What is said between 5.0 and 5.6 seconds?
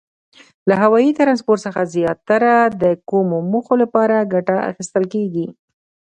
کیږي؟